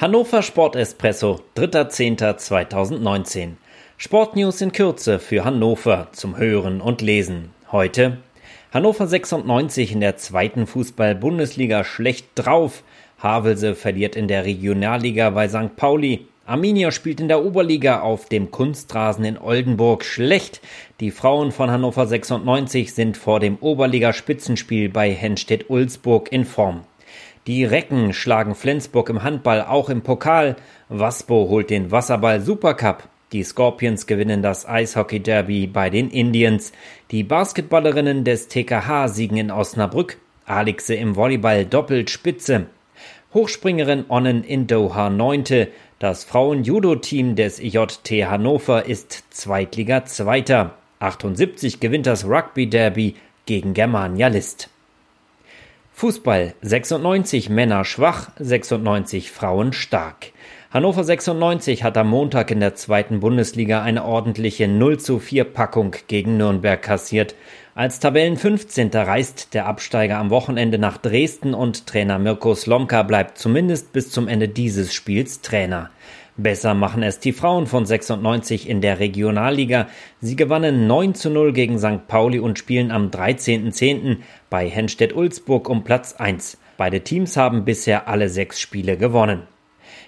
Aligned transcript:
Hannover 0.00 0.40
Sport 0.40 0.76
Espresso, 0.76 1.40
3.10.2019. 1.56 3.50
Sportnews 3.98 4.62
in 4.62 4.72
Kürze 4.72 5.18
für 5.18 5.44
Hannover 5.44 6.08
zum 6.12 6.38
Hören 6.38 6.80
und 6.80 7.02
Lesen. 7.02 7.50
Heute 7.70 8.16
Hannover 8.72 9.06
96 9.06 9.92
in 9.92 10.00
der 10.00 10.16
zweiten 10.16 10.66
Fußball-Bundesliga 10.66 11.84
schlecht 11.84 12.28
drauf. 12.34 12.82
Havelse 13.18 13.74
verliert 13.74 14.16
in 14.16 14.26
der 14.26 14.46
Regionalliga 14.46 15.28
bei 15.28 15.50
St. 15.50 15.76
Pauli. 15.76 16.26
Arminia 16.46 16.92
spielt 16.92 17.20
in 17.20 17.28
der 17.28 17.44
Oberliga 17.44 18.00
auf 18.00 18.26
dem 18.30 18.50
Kunstrasen 18.50 19.26
in 19.26 19.36
Oldenburg 19.36 20.06
schlecht. 20.06 20.62
Die 21.00 21.10
Frauen 21.10 21.52
von 21.52 21.70
Hannover 21.70 22.06
96 22.06 22.94
sind 22.94 23.18
vor 23.18 23.38
dem 23.38 23.58
Oberliga-Spitzenspiel 23.58 24.88
bei 24.88 25.12
Henstedt-Ulzburg 25.12 26.32
in 26.32 26.46
Form. 26.46 26.84
Die 27.46 27.64
Recken 27.64 28.12
schlagen 28.12 28.54
Flensburg 28.54 29.08
im 29.08 29.22
Handball 29.22 29.62
auch 29.62 29.88
im 29.88 30.02
Pokal. 30.02 30.56
Waspo 30.90 31.48
holt 31.48 31.70
den 31.70 31.90
Wasserball 31.90 32.42
Supercup. 32.42 33.08
Die 33.32 33.42
Scorpions 33.44 34.06
gewinnen 34.06 34.42
das 34.42 34.68
Eishockey 34.68 35.20
Derby 35.20 35.66
bei 35.66 35.88
den 35.88 36.10
Indians. 36.10 36.72
Die 37.10 37.22
Basketballerinnen 37.22 38.24
des 38.24 38.48
TKH 38.48 39.08
siegen 39.08 39.38
in 39.38 39.50
Osnabrück. 39.50 40.18
Alexe 40.44 40.94
im 40.94 41.16
Volleyball 41.16 41.64
doppelt 41.64 42.10
Spitze. 42.10 42.66
Hochspringerin 43.32 44.04
Onnen 44.08 44.44
in 44.44 44.66
Doha 44.66 45.08
neunte. 45.08 45.68
Das 45.98 46.24
Frauen-Judo-Team 46.24 47.36
des 47.36 47.58
IJT 47.58 48.28
Hannover 48.28 48.84
ist 48.84 49.24
Zweitliga 49.30 50.04
Zweiter. 50.04 50.74
78 50.98 51.80
gewinnt 51.80 52.06
das 52.06 52.26
Rugby 52.26 52.68
Derby 52.68 53.14
gegen 53.46 53.72
Germania 53.72 54.28
List. 54.28 54.68
Fußball 56.00 56.54
96 56.62 57.50
Männer 57.50 57.84
schwach, 57.84 58.30
96 58.38 59.30
Frauen 59.30 59.74
stark. 59.74 60.32
Hannover 60.70 61.04
96 61.04 61.84
hat 61.84 61.98
am 61.98 62.08
Montag 62.08 62.50
in 62.50 62.60
der 62.60 62.74
zweiten 62.74 63.20
Bundesliga 63.20 63.82
eine 63.82 64.06
ordentliche 64.06 64.66
0 64.66 64.98
zu 64.98 65.18
4 65.18 65.44
Packung 65.44 65.94
gegen 66.06 66.38
Nürnberg 66.38 66.80
kassiert. 66.80 67.34
Als 67.74 68.00
Tabellen 68.00 68.38
15. 68.38 68.88
reist 68.94 69.52
der 69.52 69.66
Absteiger 69.66 70.16
am 70.16 70.30
Wochenende 70.30 70.78
nach 70.78 70.96
Dresden 70.96 71.52
und 71.52 71.86
Trainer 71.86 72.18
Mirko 72.18 72.54
Slomka 72.54 73.02
bleibt 73.02 73.36
zumindest 73.36 73.92
bis 73.92 74.10
zum 74.10 74.26
Ende 74.26 74.48
dieses 74.48 74.94
Spiels 74.94 75.42
Trainer. 75.42 75.90
Besser 76.36 76.74
machen 76.74 77.02
es 77.02 77.18
die 77.20 77.32
Frauen 77.32 77.66
von 77.66 77.84
96 77.84 78.68
in 78.68 78.80
der 78.80 78.98
Regionalliga. 78.98 79.88
Sie 80.20 80.36
gewannen 80.36 80.86
9 80.86 81.14
zu 81.14 81.30
0 81.30 81.52
gegen 81.52 81.78
St. 81.78 82.06
Pauli 82.08 82.38
und 82.38 82.58
spielen 82.58 82.90
am 82.90 83.08
13.10. 83.08 84.18
bei 84.48 84.68
Henstedt-Ulzburg 84.68 85.68
um 85.68 85.84
Platz 85.84 86.14
1. 86.14 86.58
Beide 86.76 87.00
Teams 87.02 87.36
haben 87.36 87.64
bisher 87.64 88.08
alle 88.08 88.28
sechs 88.28 88.60
Spiele 88.60 88.96
gewonnen. 88.96 89.42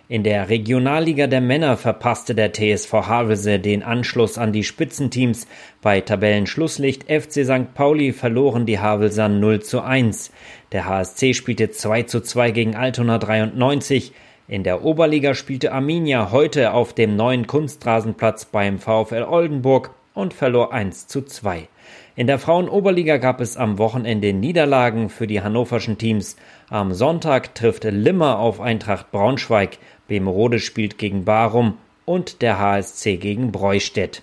In 0.09 0.25
der 0.25 0.49
Regionalliga 0.49 1.27
der 1.27 1.41
Männer 1.41 1.77
verpasste 1.77 2.35
der 2.35 2.53
TSV 2.53 2.93
Havelse 2.93 3.59
den 3.59 3.83
Anschluss 3.83 4.37
an 4.37 4.53
die 4.53 4.65
Spitzenteams. 4.65 5.47
Bei 5.81 6.01
Tabellenschlusslicht 6.01 7.05
FC 7.05 7.45
St. 7.45 7.73
Pauli 7.75 8.13
verloren 8.13 8.67
die 8.67 8.79
Havelser 8.79 9.29
0 9.29 9.63
zu 9.63 9.81
1. 9.81 10.31
Der 10.73 10.87
HSC 10.87 11.35
spielte 11.35 11.71
2 11.71 12.03
zu 12.03 12.21
2 12.21 12.51
gegen 12.51 12.75
Altona 12.75 13.19
93. 13.19 14.13
In 14.49 14.65
der 14.65 14.85
Oberliga 14.85 15.35
spielte 15.35 15.73
Arminia 15.73 16.33
heute 16.33 16.73
auf 16.73 16.93
dem 16.93 17.15
neuen 17.15 17.47
Kunstrasenplatz 17.47 18.47
beim 18.47 18.81
VfL 18.81 19.23
Oldenburg 19.23 19.91
und 20.15 20.35
verlor 20.35 20.73
1 20.73 21.07
zu 21.07 21.23
2. 21.23 21.69
In 22.17 22.27
der 22.27 22.41
Frauenoberliga 22.41 23.19
gab 23.19 23.41
es 23.41 23.57
am 23.57 23.79
Wochenende 23.79 24.33
Niederlagen 24.33 25.11
für 25.11 25.29
die 25.29 25.43
hannoverschen 25.43 25.97
Teams. 25.97 26.37
Am 26.69 26.93
Sonntag 26.93 27.55
trifft 27.55 27.85
Limmer 27.85 28.41
auf 28.41 28.61
Eintracht 28.61 29.13
Braunschweig, 29.13 29.79
Bemerode 30.09 30.59
spielt 30.59 30.99
gegen 30.99 31.25
Barum 31.25 31.79
und 32.05 32.43
der 32.43 32.59
HSC 32.59 33.19
gegen 33.19 33.53
Breustedt. 33.53 34.23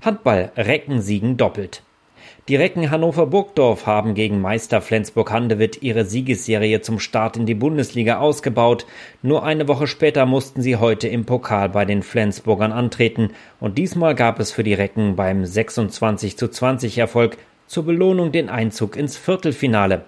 Handball 0.00 0.50
Recken 0.56 1.02
siegen 1.02 1.36
doppelt. 1.36 1.82
Die 2.48 2.54
Recken 2.54 2.92
Hannover-Burgdorf 2.92 3.86
haben 3.86 4.14
gegen 4.14 4.40
Meister 4.40 4.80
Flensburg-Handewitt 4.80 5.82
ihre 5.82 6.04
Siegesserie 6.04 6.80
zum 6.80 7.00
Start 7.00 7.36
in 7.36 7.44
die 7.44 7.56
Bundesliga 7.56 8.18
ausgebaut. 8.18 8.86
Nur 9.20 9.42
eine 9.42 9.66
Woche 9.66 9.88
später 9.88 10.26
mussten 10.26 10.62
sie 10.62 10.76
heute 10.76 11.08
im 11.08 11.24
Pokal 11.24 11.70
bei 11.70 11.84
den 11.84 12.04
Flensburgern 12.04 12.70
antreten 12.70 13.30
und 13.58 13.78
diesmal 13.78 14.14
gab 14.14 14.38
es 14.38 14.52
für 14.52 14.62
die 14.62 14.74
Recken 14.74 15.16
beim 15.16 15.44
26 15.44 16.36
zu 16.36 16.46
20 16.46 16.98
Erfolg 16.98 17.36
zur 17.66 17.84
Belohnung 17.84 18.30
den 18.30 18.48
Einzug 18.48 18.94
ins 18.94 19.16
Viertelfinale. 19.16 20.04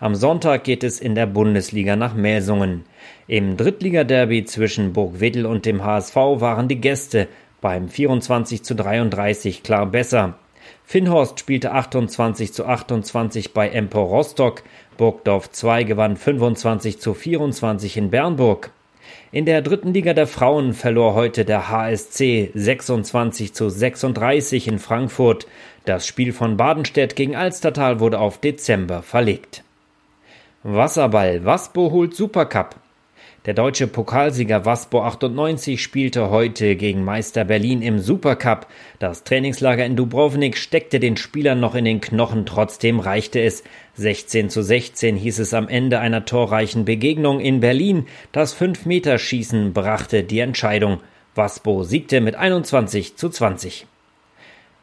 Am 0.00 0.14
Sonntag 0.14 0.64
geht 0.64 0.84
es 0.84 1.00
in 1.00 1.14
der 1.14 1.26
Bundesliga 1.26 1.96
nach 1.96 2.14
Melsungen. 2.14 2.84
Im 3.26 3.58
Drittligaderby 3.58 4.46
zwischen 4.46 4.94
Burgwedel 4.94 5.44
und 5.44 5.66
dem 5.66 5.84
HSV 5.84 6.16
waren 6.16 6.66
die 6.66 6.80
Gäste 6.80 7.28
beim 7.60 7.90
24 7.90 8.62
zu 8.62 8.74
33 8.74 9.62
klar 9.62 9.84
besser. 9.84 10.38
Finnhorst 10.86 11.40
spielte 11.40 11.72
28 11.72 12.52
zu 12.52 12.66
28 12.66 13.52
bei 13.52 13.68
Empor 13.68 14.06
Rostock. 14.06 14.62
Burgdorf 14.96 15.50
2 15.50 15.84
gewann 15.84 16.16
25 16.16 17.00
zu 17.00 17.14
24 17.14 17.96
in 17.96 18.10
Bernburg. 18.10 18.70
In 19.32 19.46
der 19.46 19.62
dritten 19.62 19.92
Liga 19.92 20.14
der 20.14 20.26
Frauen 20.26 20.74
verlor 20.74 21.14
heute 21.14 21.44
der 21.44 21.68
HSC 21.68 22.50
26 22.54 23.52
zu 23.52 23.68
36 23.68 24.68
in 24.68 24.78
Frankfurt. 24.78 25.46
Das 25.84 26.06
Spiel 26.06 26.32
von 26.32 26.56
Badenstedt 26.56 27.16
gegen 27.16 27.34
Alstertal 27.34 27.98
wurde 27.98 28.20
auf 28.20 28.38
Dezember 28.38 29.02
verlegt. 29.02 29.64
Wasserball. 30.62 31.44
Waspo 31.44 31.90
holt 31.90 32.14
Supercup. 32.14 32.76
Der 33.46 33.52
deutsche 33.52 33.86
Pokalsieger 33.86 34.64
Waspo 34.64 35.02
98 35.02 35.82
spielte 35.82 36.30
heute 36.30 36.76
gegen 36.76 37.04
Meister 37.04 37.44
Berlin 37.44 37.82
im 37.82 37.98
Supercup. 37.98 38.66
Das 38.98 39.22
Trainingslager 39.24 39.84
in 39.84 39.96
Dubrovnik 39.96 40.56
steckte 40.56 40.98
den 40.98 41.18
Spielern 41.18 41.60
noch 41.60 41.74
in 41.74 41.84
den 41.84 42.00
Knochen, 42.00 42.46
trotzdem 42.46 43.00
reichte 43.00 43.42
es. 43.42 43.62
16 43.96 44.48
zu 44.48 44.62
16 44.62 45.16
hieß 45.16 45.40
es 45.40 45.52
am 45.52 45.68
Ende 45.68 46.00
einer 46.00 46.24
torreichen 46.24 46.86
Begegnung 46.86 47.38
in 47.38 47.60
Berlin. 47.60 48.06
Das 48.32 48.58
5-Meter-Schießen 48.58 49.74
brachte 49.74 50.24
die 50.24 50.38
Entscheidung. 50.38 51.00
Waspo 51.34 51.82
siegte 51.82 52.22
mit 52.22 52.36
21 52.36 53.16
zu 53.16 53.28
20. 53.28 53.86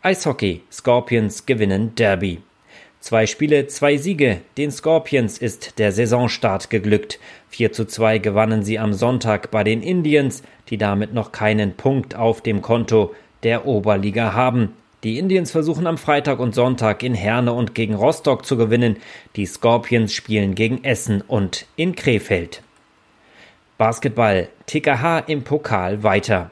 Eishockey. 0.03 0.61
Scorpions 0.71 1.47
gewinnen 1.47 1.95
Derby. 1.95 2.43
Zwei 3.01 3.25
Spiele, 3.25 3.65
zwei 3.65 3.97
Siege. 3.97 4.41
Den 4.59 4.71
Scorpions 4.71 5.39
ist 5.39 5.79
der 5.79 5.91
Saisonstart 5.91 6.69
geglückt. 6.69 7.19
4 7.49 7.71
zu 7.71 7.85
2 7.85 8.19
gewannen 8.19 8.61
sie 8.61 8.77
am 8.77 8.93
Sonntag 8.93 9.49
bei 9.49 9.63
den 9.63 9.81
Indians, 9.81 10.43
die 10.69 10.77
damit 10.77 11.11
noch 11.11 11.31
keinen 11.31 11.73
Punkt 11.73 12.15
auf 12.15 12.41
dem 12.41 12.61
Konto 12.61 13.15
der 13.41 13.65
Oberliga 13.65 14.33
haben. 14.33 14.73
Die 15.03 15.17
Indians 15.17 15.49
versuchen 15.49 15.87
am 15.87 15.97
Freitag 15.97 16.37
und 16.37 16.53
Sonntag 16.53 17.01
in 17.01 17.15
Herne 17.15 17.53
und 17.53 17.73
gegen 17.73 17.95
Rostock 17.95 18.45
zu 18.45 18.55
gewinnen. 18.55 18.97
Die 19.35 19.47
Scorpions 19.47 20.13
spielen 20.13 20.53
gegen 20.53 20.83
Essen 20.83 21.21
und 21.21 21.65
in 21.75 21.95
Krefeld. 21.95 22.61
Basketball. 23.79 24.47
TKH 24.67 25.21
im 25.21 25.41
Pokal 25.41 26.03
weiter. 26.03 26.51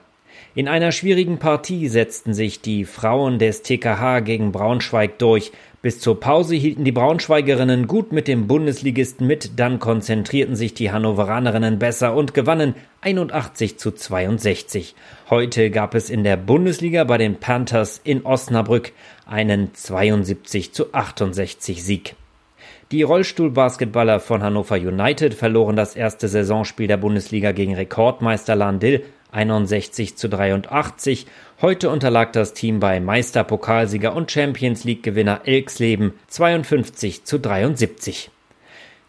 In 0.55 0.67
einer 0.67 0.91
schwierigen 0.91 1.37
Partie 1.37 1.87
setzten 1.87 2.33
sich 2.33 2.59
die 2.59 2.83
Frauen 2.85 3.37
des 3.37 3.61
TKH 3.61 4.21
gegen 4.21 4.51
Braunschweig 4.51 5.19
durch. 5.19 5.51
Bis 5.81 6.01
zur 6.01 6.19
Pause 6.19 6.55
hielten 6.55 6.83
die 6.83 6.91
Braunschweigerinnen 6.91 7.87
gut 7.87 8.11
mit 8.11 8.27
dem 8.27 8.47
Bundesligisten 8.47 9.25
mit, 9.25 9.57
dann 9.57 9.79
konzentrierten 9.79 10.57
sich 10.57 10.73
die 10.73 10.91
Hannoveranerinnen 10.91 11.79
besser 11.79 12.15
und 12.15 12.33
gewannen 12.33 12.75
81 12.99 13.79
zu 13.79 13.91
62. 13.91 14.93
Heute 15.29 15.71
gab 15.71 15.95
es 15.95 16.09
in 16.09 16.25
der 16.25 16.35
Bundesliga 16.35 17.05
bei 17.05 17.17
den 17.17 17.35
Panthers 17.37 18.01
in 18.03 18.25
Osnabrück 18.25 18.91
einen 19.25 19.73
72 19.73 20.73
zu 20.73 20.93
68 20.93 21.81
Sieg. 21.81 22.15
Die 22.91 23.03
Rollstuhlbasketballer 23.03 24.19
von 24.19 24.43
Hannover 24.43 24.75
United 24.75 25.33
verloren 25.33 25.77
das 25.77 25.95
erste 25.95 26.27
Saisonspiel 26.27 26.87
der 26.87 26.97
Bundesliga 26.97 27.53
gegen 27.53 27.75
Rekordmeister 27.75 28.55
Landil 28.55 29.05
61 29.31 30.15
zu 30.15 30.29
83. 30.29 31.25
Heute 31.61 31.89
unterlag 31.89 32.33
das 32.33 32.53
Team 32.53 32.79
bei 32.79 32.99
Meisterpokalsieger 32.99 34.15
und 34.15 34.31
Champions 34.31 34.83
League 34.83 35.03
Gewinner 35.03 35.41
Elksleben 35.45 36.13
52 36.27 37.25
zu 37.25 37.39
73. 37.39 38.31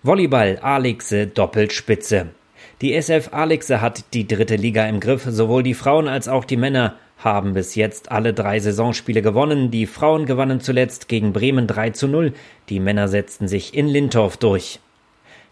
Volleyball 0.03 0.59
Alexe 0.61 1.27
Doppelspitze. 1.27 2.29
Die 2.81 2.95
SF 2.95 3.33
Alexe 3.33 3.81
hat 3.81 4.15
die 4.15 4.27
dritte 4.27 4.57
Liga 4.57 4.87
im 4.87 5.01
Griff. 5.01 5.25
Sowohl 5.27 5.63
die 5.63 5.75
Frauen 5.75 6.09
als 6.09 6.29
auch 6.29 6.45
die 6.45 6.57
Männer 6.57 6.97
haben 7.19 7.53
bis 7.53 7.75
jetzt 7.75 8.11
alle 8.11 8.33
drei 8.33 8.59
Saisonspiele 8.61 9.23
gewonnen. 9.23 9.71
Die 9.71 9.87
Frauen 9.87 10.27
gewannen 10.27 10.61
zuletzt 10.61 11.09
gegen 11.09 11.33
Bremen 11.33 11.67
3 11.67 11.91
zu 11.91 12.09
0. 12.09 12.33
Die 12.69 12.81
Männer 12.81 13.09
setzten 13.09 13.49
sich 13.49 13.75
in 13.75 13.87
Lintorf 13.87 14.37
durch. 14.39 14.81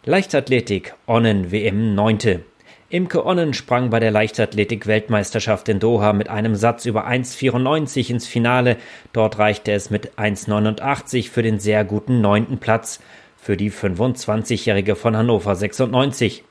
Leichtathletik 0.04 0.94
Onnen 1.06 1.52
WM 1.52 1.94
9. 1.94 2.42
Imke 2.90 3.26
Onnen 3.26 3.52
sprang 3.52 3.90
bei 3.90 4.00
der 4.00 4.10
Leichtathletik-Weltmeisterschaft 4.10 5.68
in 5.68 5.78
Doha 5.78 6.14
mit 6.14 6.30
einem 6.30 6.54
Satz 6.54 6.86
über 6.86 7.06
1,94 7.06 8.08
ins 8.08 8.26
Finale. 8.26 8.78
Dort 9.12 9.38
reichte 9.38 9.72
es 9.72 9.90
mit 9.90 10.12
1,89 10.18 11.28
für 11.28 11.42
den 11.42 11.58
sehr 11.58 11.84
guten 11.84 12.22
neunten 12.22 12.56
Platz 12.56 13.00
für 13.36 13.58
die 13.58 13.70
25-Jährige 13.70 14.96
von 14.96 15.14
Hannover 15.14 15.54
96. 15.54 16.44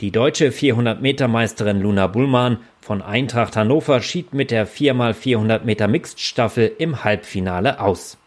Die 0.00 0.12
deutsche 0.12 0.50
400-Meter-Meisterin 0.50 1.80
Luna 1.80 2.06
Bullmann 2.06 2.58
von 2.80 3.02
Eintracht 3.02 3.56
Hannover 3.56 4.00
schied 4.02 4.34
mit 4.34 4.52
der 4.52 4.68
4x400 4.68 5.64
Meter 5.64 5.88
Mixed-Staffel 5.88 6.70
im 6.78 7.02
Halbfinale 7.02 7.80
aus. 7.80 8.18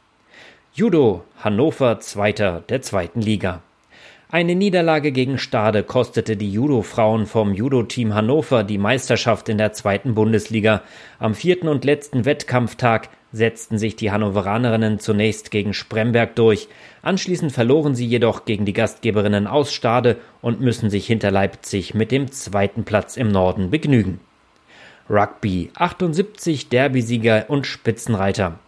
Judo 0.73 1.23
Hannover 1.41 2.01
Zweiter 2.01 2.65
der 2.67 2.81
zweiten 2.81 3.21
Liga. 3.21 3.61
Eine 4.35 4.55
Niederlage 4.55 5.13
gegen 5.13 5.37
Stade 5.37 5.81
kostete 5.81 6.35
die 6.35 6.51
Judo-Frauen 6.51 7.25
vom 7.25 7.53
Judo-Team 7.53 8.13
Hannover 8.13 8.65
die 8.65 8.77
Meisterschaft 8.77 9.47
in 9.47 9.57
der 9.57 9.71
zweiten 9.71 10.13
Bundesliga. 10.13 10.81
Am 11.19 11.35
vierten 11.35 11.69
und 11.69 11.85
letzten 11.85 12.25
Wettkampftag 12.25 13.07
setzten 13.31 13.77
sich 13.77 13.95
die 13.95 14.11
Hannoveranerinnen 14.11 14.99
zunächst 14.99 15.51
gegen 15.51 15.73
Spremberg 15.73 16.35
durch, 16.35 16.67
anschließend 17.01 17.53
verloren 17.53 17.95
sie 17.95 18.05
jedoch 18.05 18.43
gegen 18.43 18.65
die 18.65 18.73
Gastgeberinnen 18.73 19.47
aus 19.47 19.71
Stade 19.71 20.17
und 20.41 20.59
müssen 20.59 20.89
sich 20.89 21.07
hinter 21.07 21.31
Leipzig 21.31 21.93
mit 21.93 22.11
dem 22.11 22.29
zweiten 22.29 22.83
Platz 22.83 23.15
im 23.15 23.29
Norden 23.29 23.69
begnügen. 23.69 24.19
Rugby 25.09 25.71
78 25.75 26.67
Derbysieger 26.67 27.45
und 27.47 27.65
Spitzenreiter. 27.65 28.59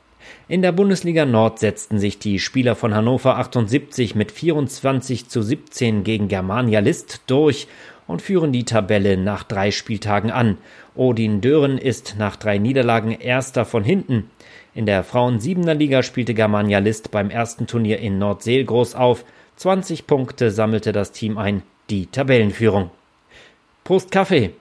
In 0.48 0.62
der 0.62 0.72
Bundesliga 0.72 1.26
Nord 1.26 1.60
setzten 1.60 2.00
sich 2.00 2.20
die 2.20 2.40
Spieler 2.40 2.76
von 2.76 2.94
Hannover 2.96 3.38
78 3.38 4.16
mit 4.16 4.32
24 4.32 5.28
zu 5.28 5.42
17 5.42 6.04
gegen 6.04 6.28
Germania 6.28 6.80
List 6.80 7.22
durch 7.28 7.68
und 8.08 8.22
führen 8.22 8.52
die 8.52 8.64
Tabelle 8.64 9.18
nach 9.18 9.44
drei 9.44 9.72
Spieltagen 9.72 10.32
an. 10.32 10.58
Odin 10.96 11.42
Dören 11.42 11.78
ist 11.78 12.16
nach 12.18 12.36
drei 12.36 12.58
Niederlagen 12.58 13.12
erster 13.12 13.66
von 13.66 13.84
hinten. 13.84 14.30
In 14.74 14.86
der 14.86 15.04
Frauen-Siebener 15.04 15.74
Liga 15.74 16.04
spielte 16.04 16.34
Germania 16.34 16.80
List 16.80 17.12
beim 17.12 17.30
ersten 17.30 17.68
Turnier 17.68 18.00
in 18.00 18.18
Nordseel 18.18 18.64
groß 18.64 18.96
auf. 18.96 19.26
20 19.58 20.08
Punkte 20.08 20.52
sammelte 20.52 20.92
das 20.92 21.12
Team 21.12 21.38
ein, 21.38 21.64
die 21.90 22.06
Tabellenführung. 22.06 22.92
Prost 23.84 24.12
Kaffee! 24.12 24.52